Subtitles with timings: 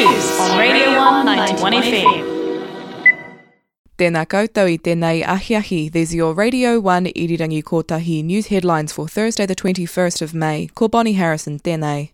[0.00, 2.20] News on Radio 191 FM.
[3.98, 5.92] Tēnā koutou i tēnei ahiahi.
[5.92, 10.70] These are your Radio 1 Irirangi Kotahi news headlines for Thursday the 21st of May.
[10.74, 12.12] Ko Bonnie Harrison, tēnei.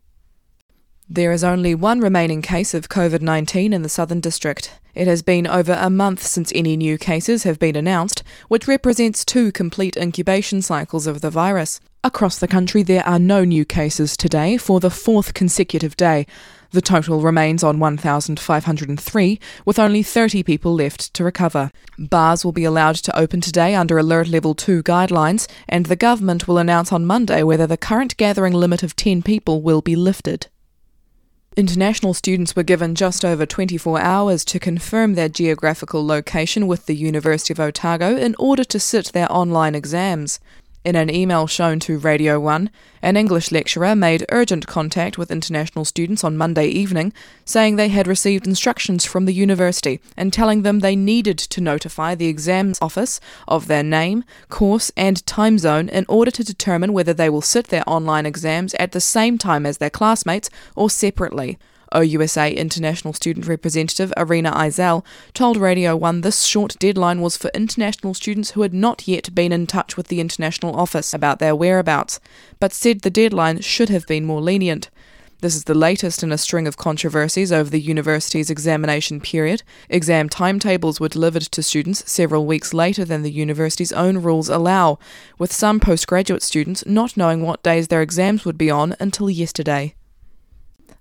[1.09, 4.81] There is only one remaining case of COVID 19 in the Southern District.
[4.97, 9.25] It has been over a month since any new cases have been announced, which represents
[9.25, 11.79] two complete incubation cycles of the virus.
[12.03, 16.27] Across the country, there are no new cases today for the fourth consecutive day.
[16.77, 21.71] The total remains on 1,503, with only 30 people left to recover.
[21.99, 26.47] Bars will be allowed to open today under Alert Level 2 guidelines, and the government
[26.47, 30.49] will announce on Monday whether the current gathering limit of 10 people will be lifted.
[31.57, 36.95] International students were given just over 24 hours to confirm their geographical location with the
[36.95, 40.41] University of Otago in order to sit their online exams.
[40.87, 42.71] In an email shown to Radio 1,
[43.03, 47.13] an English lecturer made urgent contact with international students on Monday evening,
[47.45, 52.15] saying they had received instructions from the university and telling them they needed to notify
[52.15, 57.13] the exams office of their name, course, and time zone in order to determine whether
[57.13, 61.59] they will sit their online exams at the same time as their classmates or separately.
[61.93, 68.15] OUSA International Student Representative Arena Eisel told Radio 1 this short deadline was for international
[68.15, 72.21] students who had not yet been in touch with the international office about their whereabouts,
[72.59, 74.91] but said the deadline should have been more lenient.
[75.43, 79.63] This is the latest in a string of controversies over the university's examination period.
[79.91, 84.99] Exam timetables were delivered to students several weeks later than the university's own rules allow,
[85.39, 89.95] with some postgraduate students not knowing what days their exams would be on until yesterday.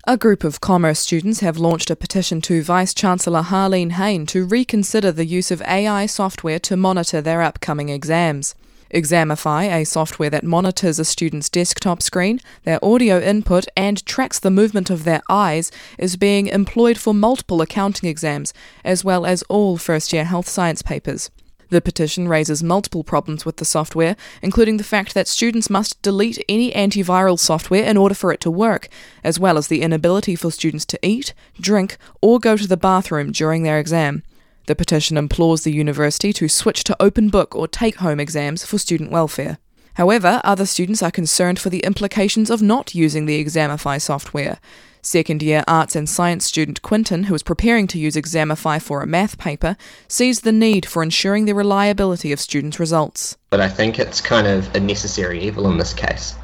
[0.08, 4.46] A group of commerce students have launched a petition to Vice Chancellor Harlene Hayne to
[4.46, 8.54] reconsider the use of AI software to monitor their upcoming exams.
[8.92, 14.48] Examity, a software that monitors a student's desktop screen, their audio input, and tracks the
[14.48, 19.76] movement of their eyes, is being employed for multiple accounting exams, as well as all
[19.76, 21.32] first year health science papers.
[21.68, 26.44] The petition raises multiple problems with the software, including the fact that students must delete
[26.48, 28.88] any antiviral software in order for it to work,
[29.24, 33.32] as well as the inability for students to eat, drink, or go to the bathroom
[33.32, 34.22] during their exam.
[34.66, 38.78] The petition implores the university to switch to open book or take home exams for
[38.78, 39.58] student welfare.
[39.94, 44.58] However, other students are concerned for the implications of not using the Examity software.
[45.06, 49.06] Second year arts and science student Quinton, who is preparing to use Examity for a
[49.06, 49.76] math paper,
[50.08, 53.36] sees the need for ensuring the reliability of students' results.
[53.50, 56.34] But I think it's kind of a necessary evil in this case.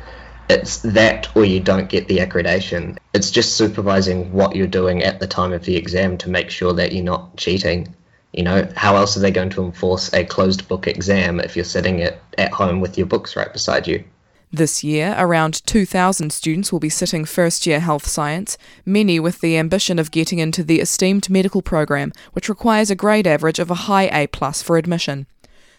[0.49, 2.99] It's that or you don't get the accreditation.
[3.13, 6.73] It's just supervising what you're doing at the time of the exam to make sure
[6.75, 7.93] that you're not cheating.
[8.33, 11.65] You know, how else are they going to enforce a closed book exam if you're
[11.65, 14.05] sitting at, at home with your books right beside you?
[14.55, 19.57] This year, around 2,000 students will be sitting first year health science, many with the
[19.57, 23.87] ambition of getting into the esteemed medical program, which requires a grade average of a
[23.89, 25.27] high A plus for admission.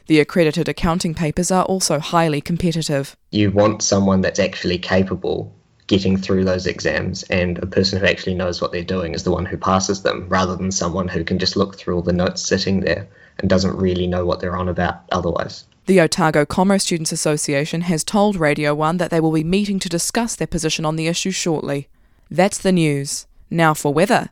[0.08, 3.16] The accredited accounting papers are also highly competitive.
[3.30, 5.54] You want someone that's actually capable
[5.86, 9.32] getting through those exams, and a person who actually knows what they're doing is the
[9.32, 12.42] one who passes them, rather than someone who can just look through all the notes
[12.42, 13.08] sitting there
[13.38, 15.66] and doesn't really know what they're on about otherwise.
[15.86, 19.90] The Otago Commerce Students Association has told Radio 1 that they will be meeting to
[19.90, 21.90] discuss their position on the issue shortly.
[22.32, 23.28] That's the news.
[23.50, 24.30] Now for weather.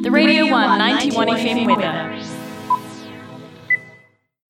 [0.00, 2.24] The Radio 191 FM weather.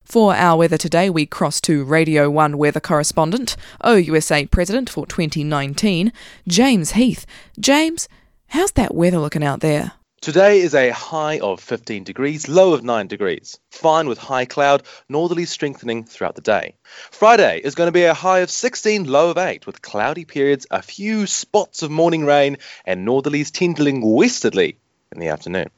[0.05, 6.13] For our weather today, we cross to Radio 1 weather correspondent, OUSA President for 2019,
[6.47, 7.25] James Heath.
[7.59, 8.07] James,
[8.47, 9.91] how's that weather looking out there?
[10.21, 13.57] Today is a high of 15 degrees, low of 9 degrees.
[13.71, 16.75] Fine with high cloud, northerly strengthening throughout the day.
[17.09, 20.67] Friday is going to be a high of 16, low of 8, with cloudy periods,
[20.69, 24.77] a few spots of morning rain, and northerlies tending westerly
[25.13, 25.69] in the afternoon.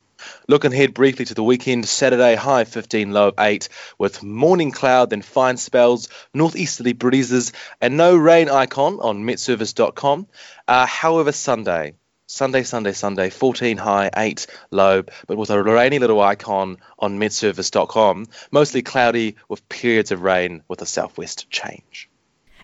[0.47, 3.69] Looking ahead briefly to the weekend, Saturday high 15, low of 8,
[3.99, 10.25] with morning cloud, then fine spells, northeasterly breezes, and no rain icon on metservice.com.
[10.67, 11.93] Uh, however, Sunday,
[12.31, 18.25] Sunday, Sunday, Sunday, 14 high, 8 low, but with a rainy little icon on metservice.com.
[18.51, 22.09] Mostly cloudy with periods of rain with a southwest change.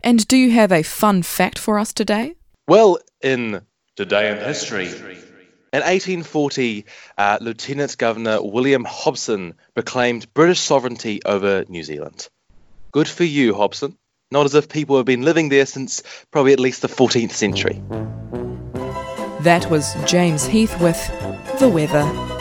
[0.02, 2.36] And do you have a fun fact for us today?
[2.66, 3.62] Well, in
[3.98, 4.88] Today in History.
[4.88, 6.86] In 1840,
[7.18, 12.30] uh, Lieutenant Governor William Hobson proclaimed British sovereignty over New Zealand.
[12.94, 13.98] Good for you, Hobson.
[14.32, 17.82] Not as if people have been living there since probably at least the 14th century.
[19.42, 20.98] That was James Heath with
[21.60, 22.37] The Weather.